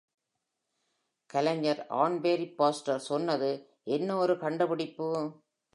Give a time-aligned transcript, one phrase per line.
[1.29, 3.51] கலைஞர் Anne Marie Foster சொன்னது,
[3.87, 5.09] என்ன ஒரு கண்டுபிடிப்பு!